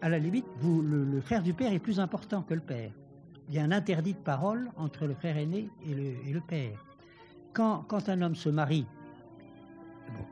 [0.00, 2.90] à la limite, le, frère du père est plus important que le père.
[3.48, 6.40] Il y a un interdit de parole entre le frère aîné et le, et le
[6.40, 6.84] père.
[7.52, 8.86] Quand, quand, un homme se marie,
[10.14, 10.24] bon,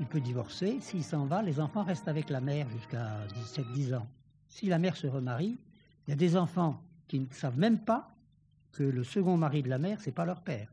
[0.00, 0.78] il peut divorcer.
[0.80, 4.08] S'il s'en va, les enfants restent avec la mère jusqu'à 17-10 ans.
[4.48, 5.58] Si la mère se remarie,
[6.06, 8.12] il y a des enfants qui ne savent même pas
[8.72, 10.68] que le second mari de la mère, c'est pas leur père.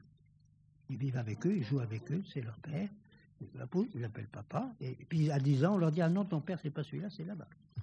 [0.90, 2.90] Ils vivent avec eux, ils jouent avec eux, c'est leur père.
[3.40, 4.72] Ils l'appellent papa.
[4.82, 7.10] Et puis à 10 ans, on leur dit Ah non, ton père, c'est pas celui-là,
[7.12, 7.48] c'est là-bas.
[7.78, 7.82] Ils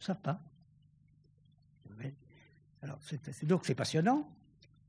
[0.00, 0.40] ne savent pas.
[2.82, 4.28] Alors, c'est, donc c'est passionnant.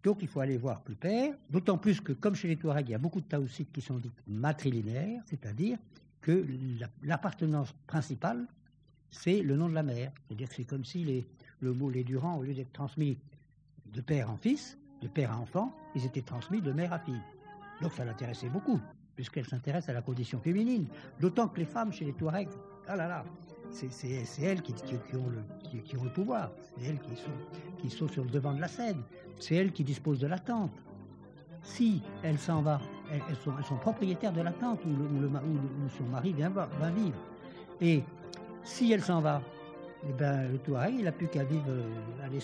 [0.04, 1.34] Donc il faut aller voir plus père.
[1.50, 3.98] D'autant plus que, comme chez les Touaregs, il y a beaucoup de taoussites qui sont
[3.98, 5.78] dites matrilinéaires, c'est-à-dire
[6.20, 6.46] que
[7.04, 8.46] l'appartenance principale,
[9.12, 10.12] c'est le nom de la mère.
[10.28, 11.26] C'est-à-dire que c'est comme si les,
[11.60, 13.18] le mot les Durand, au lieu d'être transmis
[13.94, 17.22] de père en fils, de père à enfant, ils étaient transmis de mère à fille.
[17.82, 18.80] Donc ça l'intéressait beaucoup,
[19.16, 20.88] puisqu'elle s'intéresse à la condition féminine.
[21.20, 22.50] D'autant que les femmes chez les Touaregs,
[22.88, 23.26] ah là là,
[23.74, 24.74] c'est elles qui,
[25.16, 27.00] ont le, pouvoir, c'est elles
[27.80, 29.02] qui sont, sur le devant de la scène,
[29.40, 30.72] c'est elles qui disposent de la tente.
[31.64, 32.80] Si elle s'en va,
[33.12, 37.18] elles, sont, propriétaires de la tente où, où, son mari va vivre.
[37.82, 38.04] Et
[38.64, 39.42] si elle s'en va,
[40.08, 42.40] eh ben, le Touareg, il n'a plus qu'à vivre, euh, aller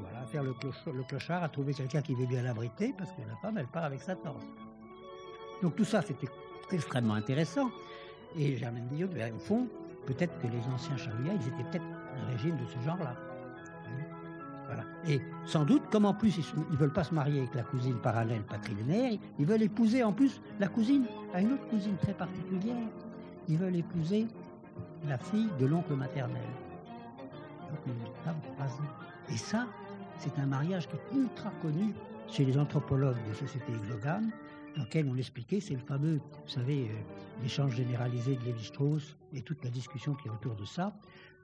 [0.00, 3.20] voilà, faire le, cloch, le, clochard, à trouver quelqu'un qui veut bien l'abriter, parce que
[3.28, 4.42] la femme, elle part avec sa tante.
[5.62, 6.28] Donc tout ça, c'était
[6.70, 7.70] extrêmement intéressant.
[8.36, 9.68] Et Germaine ben, au fond,
[10.06, 11.84] peut-être que les anciens Chaouia, ils étaient peut-être
[12.16, 13.14] un régime de ce genre-là.
[14.66, 14.84] Voilà.
[15.06, 17.96] Et sans doute, comme en plus ils ne veulent pas se marier avec la cousine
[17.96, 22.88] parallèle patrilinéaire, ils veulent épouser en plus la cousine à une autre cousine très particulière.
[23.48, 24.26] Ils veulent épouser
[25.06, 26.42] la fille de l'oncle maternel.
[29.28, 29.66] Et ça,
[30.18, 31.92] c'est un mariage qui est ultra connu
[32.28, 34.30] chez les anthropologues des sociétés exogames,
[34.76, 39.42] dans lequel on expliquait, c'est le fameux, vous savez, euh, l'échange généralisé de Lévi-Strauss et
[39.42, 40.94] toute la discussion qui est autour de ça.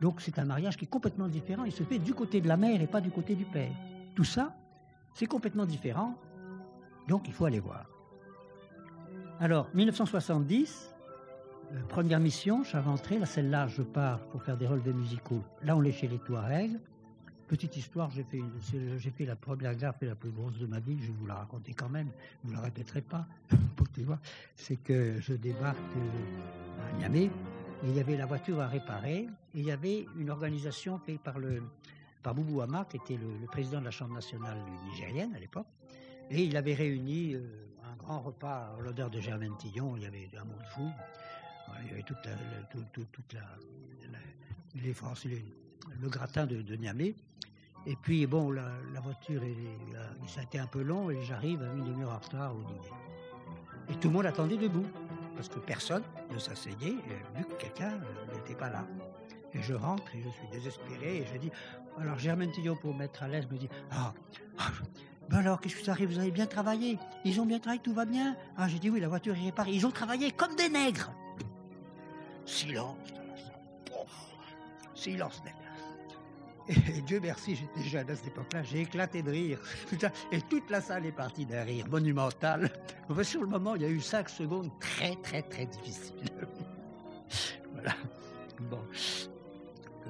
[0.00, 1.64] Donc c'est un mariage qui est complètement différent.
[1.64, 3.72] Il se fait du côté de la mère et pas du côté du père.
[4.14, 4.54] Tout ça,
[5.14, 6.14] c'est complètement différent.
[7.08, 7.86] Donc il faut aller voir.
[9.40, 10.94] Alors, 1970,
[11.72, 15.42] euh, première mission, Chaventré, là celle-là, je pars pour faire des relevés musicaux.
[15.62, 16.78] Là, on est chez les Touaregs.
[17.48, 21.10] Petite histoire, j'ai fait, la première gaffe et la plus grosse de ma vie, je
[21.10, 22.10] vous la raconter quand même,
[22.44, 23.26] je ne la répéterai pas,
[23.76, 24.02] pour que
[24.54, 27.30] c'est que je débarque euh, à Niamey, et
[27.84, 31.38] il y avait la voiture à réparer, et il y avait une organisation faite par,
[31.38, 31.62] le,
[32.22, 34.58] par Boubou Hama, qui était le, président de la Chambre nationale
[34.90, 35.68] nigérienne à l'époque,
[36.30, 37.40] et il avait réuni euh,
[37.90, 40.90] un grand repas à l'odeur de Germaine Tillon, il y avait un monde fou,
[41.82, 42.32] il y avait toute la,
[42.92, 43.40] toute, la,
[44.82, 45.42] les Français,
[45.98, 47.14] le gratin de, de Niamey,
[47.90, 48.70] et puis, bon, la,
[49.02, 49.40] voiture,
[50.26, 52.90] ça a été un peu long et j'arrive à une demi-heure en retard au dîner.
[53.88, 54.84] Et tout le monde attendait debout,
[55.34, 56.96] parce que personne ne s'asseyait,
[57.34, 58.84] vu que quelqu'un euh, n'était pas là.
[59.54, 61.50] Et je rentre et je suis désespéré et je dis,
[61.98, 64.12] alors Germaine Tillot, pour mettre à l'aise, me dit, ah,
[64.58, 64.68] ah
[65.30, 66.98] ben alors, qu'est-ce que ça arrive Vous avez bien travaillé?
[67.24, 68.36] Ils ont bien travaillé, tout va bien?
[68.58, 69.72] Ah, j'ai dit oui, la voiture est réparée.
[69.72, 71.10] Ils ont travaillé comme des nègres.
[72.44, 72.98] Silence.
[74.94, 75.54] Silence net.
[76.68, 79.58] Et Dieu merci, j'étais jeune à cette époque-là, j'ai éclaté de rire.
[80.32, 82.70] Et toute la salle est partie d'un rire monumental.
[83.22, 86.30] sur le moment, il y a eu cinq secondes très, très, très difficiles.
[87.72, 87.94] voilà.
[88.60, 88.80] Bon.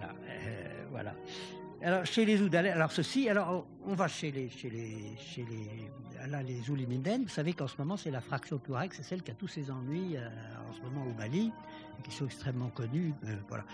[0.00, 1.14] Là, euh, voilà.
[1.80, 6.28] Alors, chez les Oudalais, alors ceci, alors on va chez les, chez les, chez les,
[6.28, 9.34] là, les Vous savez qu'en ce moment, c'est la fraction Touareg, c'est celle qui a
[9.34, 10.28] tous ses ennuis euh,
[10.68, 11.52] en ce moment au Mali,
[12.02, 13.14] qui sont extrêmement connus.
[13.26, 13.64] Euh, voilà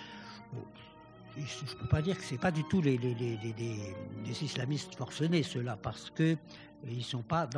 [1.37, 2.99] je ne peux pas dire que ce pas du tout les,
[4.43, 6.37] islamistes forcenés, ceux-là, parce que euh,
[6.89, 7.49] ils sont pas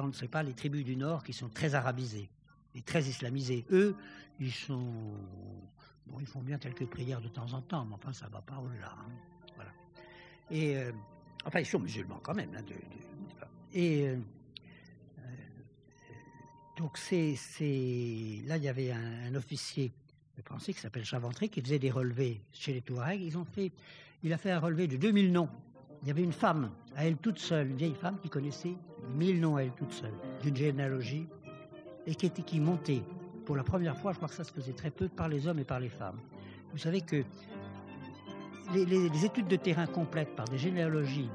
[0.43, 2.31] les tribus du Nord qui sont très arabisées
[2.75, 3.65] et très islamisées.
[3.71, 3.97] Eux,
[4.41, 4.93] ils sont,
[6.07, 8.41] bon, ils font bien quelques prières de temps en temps, mais enfin, ça ne va
[8.41, 8.95] pas au-delà.
[8.99, 9.11] Hein.
[9.57, 9.71] voilà.
[10.51, 10.93] Et euh,
[11.45, 12.55] enfin, ils sont musulmans quand même.
[12.57, 12.62] Hein,
[13.73, 14.17] et euh,
[16.79, 17.35] donc c'est,
[18.47, 19.93] là, il y avait un officier
[20.37, 23.22] le Français qui s'appelle Chaventré, qui faisait des relevés chez les Touaregs.
[23.22, 23.72] Ils ont fait,
[24.22, 25.49] il a fait un relevé de 2000 noms.
[26.03, 28.75] Il y avait une femme, à elle toute seule, une vieille femme qui connaissait
[29.14, 31.27] 1000 noms à elle toute seule, d'une généalogie,
[32.07, 33.03] et qui, était, qui montait
[33.46, 35.59] pour la première fois, je crois que ça se faisait très peu, par les hommes
[35.59, 36.18] et par les femmes.
[36.72, 37.25] Vous savez que
[38.75, 41.31] les, études de terrain complètes par des généalogies,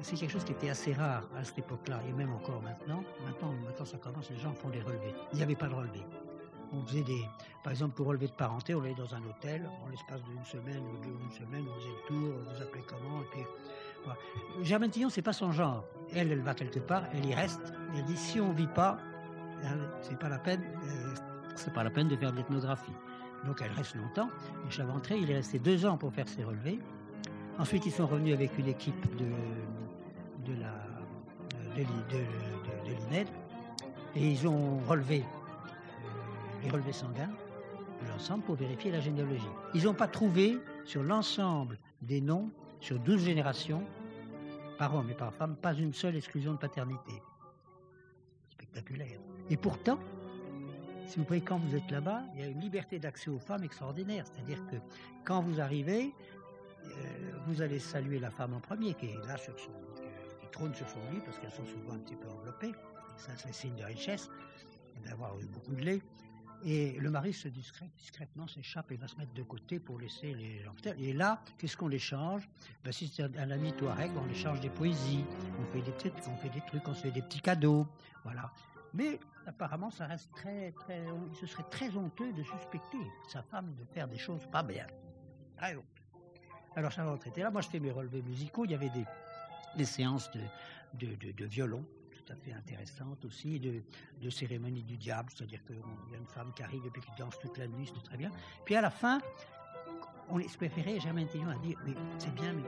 [0.00, 3.04] c'est quelque chose qui était assez rare à cette époque-là, et même encore maintenant.
[3.24, 5.14] Maintenant, maintenant ça commence, les gens font des relevés.
[5.32, 6.04] Il n'y avait pas de relevés
[6.72, 7.24] on faisait des,
[7.62, 10.82] par exemple, pour relever de parenté, on allait dans un hôtel, en l'espace d'une semaine
[10.92, 13.42] ou d'une semaine, on faisait le tour, on vous appelez comment, et puis,
[14.04, 14.18] voilà.
[14.62, 15.84] Germaine Tillon, c'est pas son genre.
[16.14, 18.98] Elle, elle va quelque part, elle y reste, elle dit, si on vit pas,
[19.64, 21.14] hein, c'est pas la peine, euh,
[21.54, 22.92] c'est pas la peine de faire de l'ethnographie.
[23.44, 24.28] Donc elle reste longtemps.
[24.66, 26.78] Et Chaventré, il est resté deux ans pour faire ses relevés.
[27.58, 29.24] Ensuite, ils sont revenus avec une équipe de,
[30.46, 30.56] de,
[31.76, 33.28] de, de l'INED
[34.14, 35.24] et ils ont relevé
[36.62, 37.30] les relevés sanguins
[38.02, 39.42] de l'ensemble pour vérifier la généalogie.
[39.74, 43.82] Ils n'ont pas trouvé sur l'ensemble des noms, sur 12 générations,
[44.78, 47.12] par homme et par femme, pas une seule exclusion de paternité.
[48.48, 49.20] Spectaculaire.
[49.50, 49.98] Et pourtant,
[51.06, 53.64] si vous voyez, quand vous êtes là-bas, il y a une liberté d'accès aux femmes
[53.64, 54.24] extraordinaire.
[54.26, 54.76] C'est-à-dire que
[55.24, 56.14] quand vous arrivez,
[56.84, 56.88] euh,
[57.46, 59.72] vous allez saluer la femme en premier, qui est là sur son,
[60.40, 62.72] qui trône sur son lit, parce qu'elles sont souvent un petit peu enveloppées.
[63.16, 64.30] Ça, c'est signe de richesse,
[65.04, 66.00] d'avoir eu beaucoup de lait.
[66.64, 70.34] Et le mari se discret, discrètement s'échappe et va se mettre de côté pour laisser
[70.34, 70.74] les gens.
[70.98, 72.48] Et là, qu'est-ce qu'on échange
[72.84, 75.24] ben, Si c'est un ami Touareg, on échange des poésies,
[75.58, 77.86] on fait des, trucs, on fait des trucs, on se fait des petits cadeaux.
[78.24, 78.52] Voilà.
[78.92, 81.02] Mais apparemment, ça reste très, très.
[81.40, 84.86] Ce serait très honteux de suspecter sa femme de faire des choses pas bien.
[85.56, 85.84] Très honteux.
[86.76, 87.50] Alors, ça va retraiter là.
[87.50, 88.64] Moi, je fais mes relevés musicaux.
[88.64, 88.90] Il y avait
[89.76, 90.30] des, séances
[90.94, 91.84] de, violon
[92.30, 93.82] à fait intéressante aussi, de,
[94.20, 97.10] de cérémonie du diable, c'est-à-dire qu'il y a une femme qui arrive et puis qui
[97.18, 98.30] danse toute la nuit, c'est très bien.
[98.64, 99.20] Puis à la fin,
[100.32, 102.62] on est préféré, Germaine Tillon a dit, mais c'est bien, mais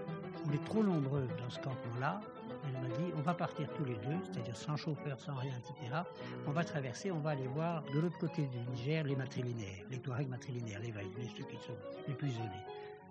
[0.47, 2.21] on est trop nombreux dans ce campement-là.
[2.67, 5.97] Elle m'a dit, on va partir tous les deux, c'est-à-dire sans chauffeur, sans rien, etc.
[6.47, 9.99] On va traverser, on va aller voir de l'autre côté du Niger les matrilinéaires, les
[9.99, 12.49] Touaregs matrilinéaires, les Vaïs, ceux qui sont les plus isolés.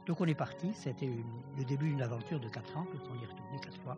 [0.08, 1.10] Donc on est parti, c'était
[1.58, 3.98] le début d'une aventure de 4 ans, on y retourné 4 fois.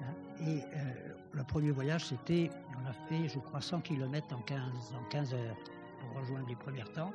[0.00, 0.14] Hein.
[0.40, 2.50] Euh, le premier voyage, c'était,
[2.82, 4.60] on a fait, je crois, 100 km en 15,
[4.98, 5.56] en 15 heures
[6.00, 7.14] pour rejoindre les premières tentes.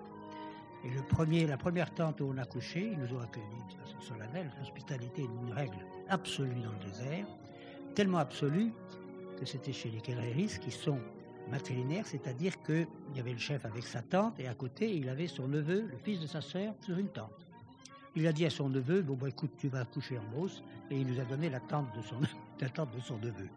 [0.84, 3.74] Et le premier, la première tente où on a couché, ils nous ont accueillis de
[3.74, 4.52] façon solennelle.
[4.60, 7.26] L'hospitalité est une règle absolue dans le désert,
[7.96, 8.72] tellement absolue
[9.40, 11.00] que c'était chez les Kelleris qui sont
[11.50, 15.28] matrilinéaire, c'est-à-dire qu'il y avait le chef avec sa tante et à côté, il avait
[15.28, 17.47] son neveu, le fils de sa sœur, sur une tente.
[18.18, 21.00] Il a dit à son neveu, bon, bah, écoute, tu vas coucher en brousse, et
[21.00, 22.16] il nous a donné la tente de son,
[22.60, 23.48] la tente de son neveu.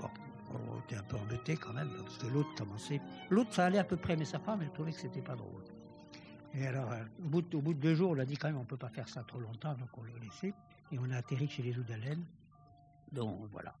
[0.00, 0.08] Bon,
[0.54, 2.98] on était un peu embêtés quand même, parce que l'autre commençait.
[3.28, 5.64] L'autre, ça allait à peu près, mais sa femme, elle trouvait que c'était pas drôle.
[6.54, 8.78] Et alors, euh, au bout, de, deux jours, on a dit quand même, on peut
[8.78, 10.54] pas faire ça trop longtemps, donc on l'a laissé.
[10.92, 12.24] Et on a atterri chez les Oudalen.
[13.12, 13.74] Donc, voilà.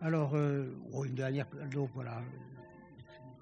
[0.00, 2.20] Alors, euh, oh, une dernière, donc voilà,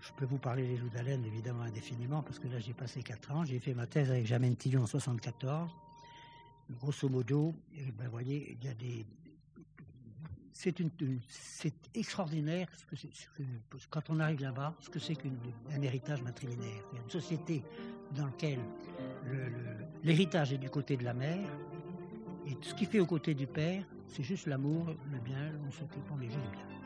[0.01, 3.33] je peux vous parler des loups d'haleine évidemment indéfiniment parce que là j'ai passé 4
[3.33, 5.71] ans, j'ai fait ma thèse avec Germaine Tillon en 74.
[6.81, 9.05] Grosso modo, eh ben, voyez, il y a des.
[10.53, 10.91] C'est une,
[11.29, 12.69] c'est extraordinaire
[13.89, 16.85] quand on arrive là-bas, ce que c'est qu'un héritage matrilinéaire.
[16.93, 17.65] Il y a une société
[18.15, 18.61] dans laquelle
[20.03, 21.49] l'héritage est du côté de la mère
[22.47, 26.05] et ce qui fait au côté du père, c'est juste l'amour, le bien, on s'occupe,
[26.11, 26.80] on est juste bien.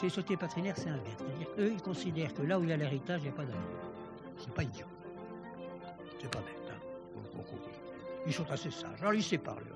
[0.00, 1.18] Chez les sociétés patrinaires, c'est inverse.
[1.18, 3.44] C'est-à-dire qu'eux, ils considèrent que là où il y a l'héritage, il n'y a pas
[3.44, 3.60] d'amour.
[4.38, 4.86] C'est pas idiot.
[6.18, 6.72] C'est pas bête.
[6.72, 7.42] Hein.
[8.26, 8.98] Ils sont assez sages.
[9.02, 9.66] Alors, ils séparent le.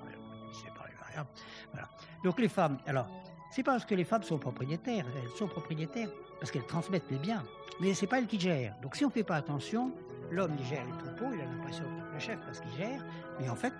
[0.49, 1.27] Ils séparent le rien.
[1.71, 1.87] Voilà.
[2.23, 3.07] Donc, les femmes, alors,
[3.51, 5.05] c'est pas parce que les femmes sont propriétaires.
[5.15, 6.09] Elles sont propriétaires
[6.39, 7.43] parce qu'elles transmettent les biens.
[7.79, 8.75] Mais c'est pas elles qui gèrent.
[8.81, 9.91] Donc, si on ne fait pas attention,
[10.31, 13.05] l'homme, il gère les troupeaux, il a l'impression que le chef parce qu'il gère.
[13.39, 13.73] Mais en fait,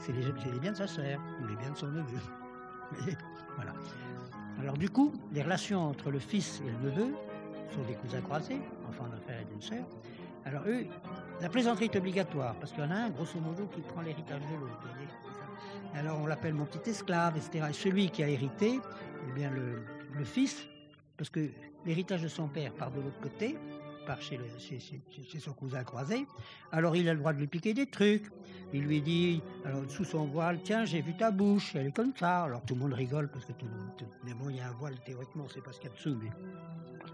[0.00, 2.18] c'est les, les, biens de sa sœur ou les biens de son neveu.
[3.54, 3.72] voilà.
[4.60, 7.14] Alors du coup, les relations entre le fils et le neveu
[7.74, 9.84] sont des cousins croisés, enfants d'un frère et d'une sœur.
[10.44, 10.86] Alors eux,
[11.40, 14.40] la plaisanterie est obligatoire, parce qu'il y en a un, grosso modo, qui prend l'héritage
[14.40, 14.78] de l'autre.
[15.94, 17.66] Alors on l'appelle mon petit esclave, etc.
[17.70, 18.80] Et celui qui a hérité,
[19.28, 20.66] eh bien le, le fils,
[21.16, 21.50] parce que
[21.84, 23.56] l'héritage de son père part de l'autre côté,
[24.04, 24.38] part chez,
[25.38, 26.26] son cousin croisé,
[26.70, 28.24] alors il a le droit de lui piquer des trucs.
[28.74, 29.42] Il lui dit,
[29.88, 32.44] sous son voile, tiens, j'ai vu ta bouche, elle est comme ça.
[32.44, 33.90] Alors tout le monde rigole parce que tout le monde.
[34.24, 36.16] Mais bon, il y a un voile théoriquement, c'est pas ce qu'il y a dessous,
[36.22, 36.30] mais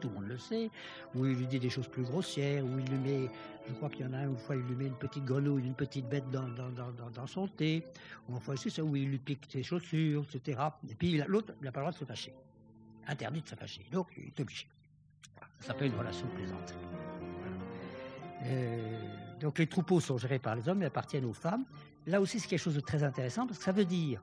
[0.01, 0.71] tout le monde le sait.
[1.15, 3.31] Ou il lui dit des choses plus grossières, ou il lui met,
[3.67, 5.75] je crois qu'il y en a une fois, il lui met une petite grenouille, une
[5.75, 7.85] petite bête dans, dans, dans, dans son thé.
[8.29, 10.61] Ou enfin, c'est ça, où il lui pique ses chaussures, etc.
[10.89, 12.35] Et puis l'autre, il n'a pas le droit de se fâcher.
[13.07, 13.85] Interdit de se fâcher.
[13.91, 14.67] Donc, il est obligé.
[15.61, 16.75] Ça être une relation plaisante.
[18.45, 21.65] Euh, donc les troupeaux sont gérés par les hommes et appartiennent aux femmes.
[22.07, 24.23] Là aussi, c'est quelque chose de très intéressant parce que ça veut dire,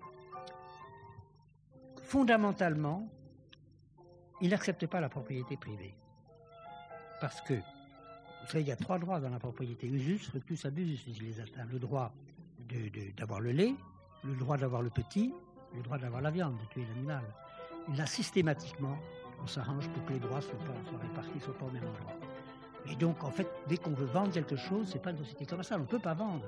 [2.01, 3.07] fondamentalement,
[4.41, 5.93] ils n'acceptent pas la propriété privée.
[7.21, 9.87] Parce que, vous savez, il y a trois droits dans la propriété.
[9.87, 11.33] Usus, rectus, abusus, si les.
[11.71, 12.13] Le droit
[13.17, 13.75] d'avoir le lait,
[14.23, 15.33] le droit d'avoir le petit,
[15.75, 17.23] le droit d'avoir la viande, de tuer l'animal.
[17.95, 18.97] Là, systématiquement,
[19.45, 22.13] on s'arrange pour que les droits soient, pas, répartis, soient pas au même endroit.
[22.89, 25.81] Et donc, en fait, dès qu'on veut vendre quelque chose, c'est pas une société commerciale.
[25.81, 26.45] On ne peut pas vendre.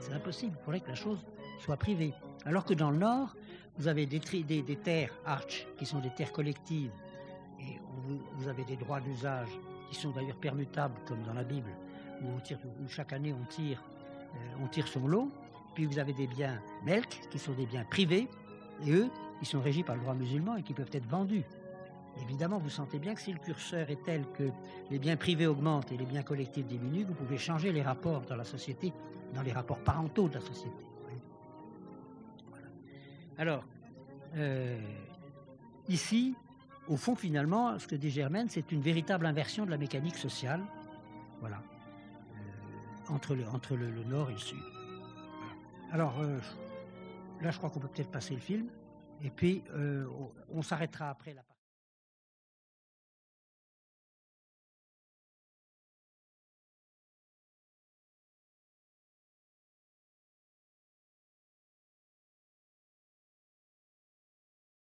[0.00, 0.56] C'est impossible.
[0.58, 1.18] Il faudrait que la chose
[1.58, 2.14] soit privée.
[2.46, 3.36] Alors que dans le Nord,
[3.76, 4.20] vous avez des,
[4.76, 6.90] terres arches, qui sont des terres collectives,
[7.60, 7.78] et
[8.36, 9.50] vous, avez des droits d'usage,
[9.90, 11.70] qui sont d'ailleurs permutables, comme dans la Bible,
[12.22, 13.82] où chaque année on tire,
[14.34, 15.30] euh, on tire son lot.
[15.74, 18.26] Puis vous avez des biens melk, qui sont des biens privés,
[18.86, 19.08] et eux,
[19.42, 21.44] ils sont régis par le droit musulman et qui peuvent être vendus.
[22.22, 24.50] Évidemment, vous sentez bien que si le curseur est tel que
[24.90, 28.36] les biens privés augmentent et les biens collectifs diminuent, vous pouvez changer les rapports dans
[28.36, 28.92] la société,
[29.34, 30.84] dans les rapports parentaux de la société.
[33.38, 33.64] Alors,
[34.34, 34.76] euh,
[35.88, 36.34] ici,
[36.88, 40.60] au fond, finalement, ce que dit Germaine, c'est une véritable inversion de la mécanique sociale,
[41.38, 41.62] voilà,
[42.34, 43.36] euh, entre,
[43.76, 44.58] le, nord et le sud.
[45.92, 46.38] Alors, euh,
[47.40, 48.66] là, je crois qu'on peut peut-être passer le film,
[49.22, 49.62] et puis
[50.52, 51.42] on s'arrêtera après la